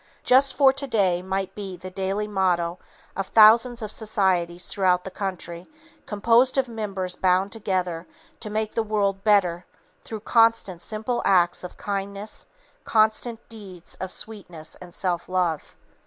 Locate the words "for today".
0.55-1.21